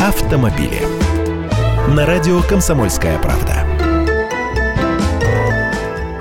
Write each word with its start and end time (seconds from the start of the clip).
автомобили. 0.00 0.80
На 1.94 2.06
радио 2.06 2.40
«Комсомольская 2.40 3.18
правда». 3.18 3.66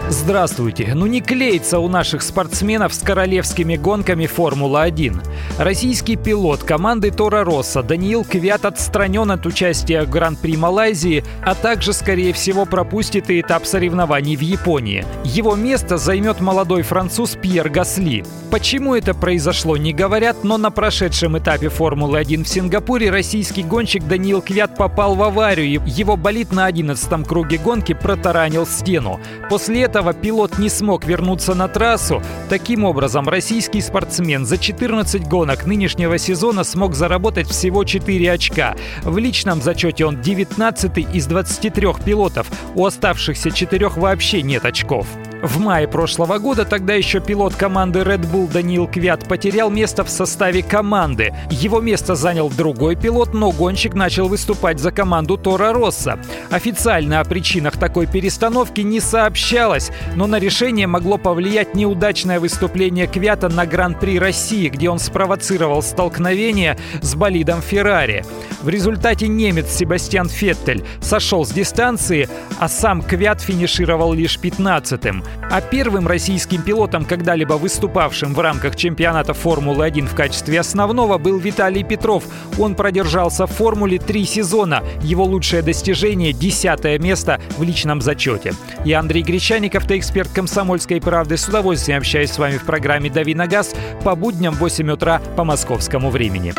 Здравствуйте. 0.10 0.92
Ну 0.96 1.06
не 1.06 1.22
клеится 1.22 1.80
у 1.80 1.88
наших 1.88 2.22
спортсменов 2.22 2.94
с 2.94 3.00
королевскими 3.00 3.78
гонками 3.78 4.26
Формула-1. 4.26 5.22
Российский 5.60 6.18
пилот 6.18 6.62
команды 6.64 7.10
Тора 7.10 7.46
Росса 7.46 7.82
Даниил 7.82 8.26
Квят 8.26 8.66
отстранен 8.66 9.32
от 9.32 9.46
участия 9.46 10.02
в 10.02 10.10
Гран-при 10.10 10.58
Малайзии, 10.58 11.24
а 11.42 11.56
также, 11.56 11.94
скорее 11.94 12.34
всего, 12.34 12.66
пропустит 12.66 13.30
и 13.30 13.40
этап 13.40 13.66
соревнований 13.66 14.36
в 14.36 14.42
Японии. 14.42 15.06
Его 15.24 15.56
место 15.56 15.98
займет 15.98 16.42
молодой 16.42 16.82
француз 16.82 17.38
Пьер 17.42 17.70
Гасли. 17.70 18.26
Почему 18.52 18.96
это 18.96 19.14
произошло, 19.14 19.78
не 19.78 19.94
говорят, 19.94 20.44
но 20.44 20.58
на 20.58 20.72
прошедшем 20.72 21.38
этапе 21.38 21.70
Формулы-1 21.70 22.44
в 22.44 22.48
Сингапуре 22.48 23.12
российский 23.12 23.62
гонщик 23.62 24.08
Даниил 24.08 24.42
Квят 24.42 24.76
попал 24.76 25.14
в 25.14 25.22
аварию. 25.22 25.84
Его 25.86 26.18
болид 26.18 26.52
на 26.52 26.66
11 26.66 27.28
круге 27.28 27.60
гонки 27.60 27.94
протаранил 27.94 28.66
стену. 28.66 29.20
После 29.52 29.84
этого 29.84 30.14
пилот 30.14 30.58
не 30.58 30.70
смог 30.70 31.06
вернуться 31.06 31.54
на 31.54 31.68
трассу. 31.68 32.24
Таким 32.50 32.86
образом, 32.86 33.30
российский 33.30 33.82
спортсмен 33.82 34.48
за 34.48 34.58
14 34.58 35.28
гонок 35.28 35.68
нынешнего 35.68 36.18
сезона 36.18 36.64
смог 36.64 36.96
заработать 36.96 37.48
всего 37.48 37.84
4 37.84 38.32
очка. 38.32 38.76
В 39.04 39.20
личном 39.20 39.62
зачете 39.62 40.06
он 40.06 40.22
19 40.22 40.98
из 41.14 41.28
23 41.28 41.88
пилотов. 42.04 42.48
У 42.74 42.84
оставшихся 42.84 43.52
четырех 43.52 43.96
вообще 43.96 44.42
нет 44.42 44.66
очков. 44.66 45.06
В 45.42 45.58
мае 45.58 45.88
прошлого 45.88 46.38
года 46.38 46.66
тогда 46.66 46.96
еще 46.96 47.22
пилот 47.22 47.56
команды 47.56 48.00
Red 48.00 48.30
Bull 48.30 48.52
Даниил 48.52 48.88
Квят 48.88 49.26
потерял 49.26 49.70
место 49.70 50.04
в 50.04 50.10
составе 50.10 50.62
команды. 50.62 51.34
Его 51.50 51.80
место 51.80 52.16
занял 52.16 52.50
другой 52.50 52.98
пилот, 52.98 53.34
но 53.34 53.52
гонщик 53.52 53.94
начал 53.94 54.28
выступать 54.28 54.80
за 54.80 54.92
команду 54.92 55.38
Тора 55.38 55.72
Росса. 55.72 56.20
Официально 56.50 57.22
о 57.22 57.24
причинах 57.24 57.78
такой 57.78 58.06
перестановки 58.06 58.82
не 58.82 59.00
сообщалось, 59.00 59.92
но 60.16 60.28
на 60.28 60.40
решение 60.40 60.88
могло 60.88 61.18
повлиять 61.18 61.74
неудачное 61.74 62.42
выступление 62.42 63.08
Квята 63.08 63.48
на 63.48 63.66
Гран-при 63.66 64.20
России, 64.20 64.68
где 64.68 64.90
он 64.90 65.00
спровоцировал 65.00 65.82
столкновение 65.82 66.78
с 67.02 67.16
болидом 67.16 67.62
Феррари. 67.62 68.26
В 68.62 68.68
результате 68.68 69.30
немец 69.30 69.72
Себастьян 69.72 70.28
Феттель 70.28 70.84
сошел 71.00 71.46
с 71.46 71.52
дистанции, 71.52 72.28
а 72.60 72.68
сам 72.68 73.02
Квят 73.02 73.40
финишировал 73.40 74.12
лишь 74.12 74.38
15-м. 74.38 75.24
А 75.52 75.62
первым 75.62 76.08
российским 76.08 76.62
пилотом, 76.62 77.06
когда-либо 77.06 77.54
выступавшим 77.54 78.34
в 78.34 78.40
рамках 78.40 78.76
чемпионата 78.76 79.34
Формулы-1 79.34 80.08
в 80.08 80.16
качестве 80.16 80.60
основного, 80.60 81.18
был 81.18 81.40
Виталий 81.40 81.84
Петров. 81.84 82.24
Он 82.58 82.76
продержался 82.76 83.48
в 83.48 83.52
Формуле 83.52 83.98
три 84.00 84.26
сезона. 84.26 84.84
Его 85.02 85.24
лучшее 85.24 85.62
достижение– 85.62 86.34
десятое 86.34 87.00
место 87.00 87.40
в 87.58 87.64
личном 87.64 88.02
зачете. 88.02 88.54
Я 88.86 89.00
Андрей 89.00 89.24
Гречаников, 89.24 89.86
ты 89.86 89.98
эксперт 89.98 90.30
«Комсомольской 90.30 91.02
правды». 91.02 91.38
С 91.38 91.48
удовольствием 91.48 92.00
общаюсь 92.00 92.32
с 92.32 92.38
вами 92.38 92.58
в 92.58 92.64
программе 92.64 93.10
«Дави 93.10 93.34
на 93.34 93.48
газ» 93.48 93.74
по 94.04 94.16
будням 94.16 94.54
в 94.54 94.60
8 94.60 94.92
утра 94.92 95.22
по 95.36 95.44
московскому 95.44 96.10
времени. 96.10 96.54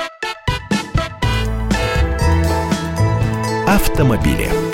Автомобили. 3.67 4.70